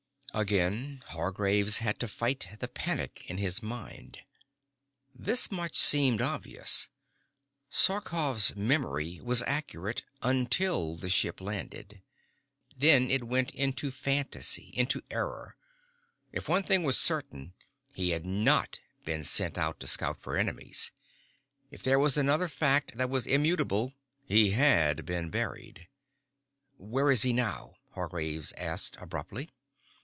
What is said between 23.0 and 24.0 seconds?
was immutable,